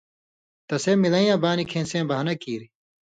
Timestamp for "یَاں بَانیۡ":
1.27-1.69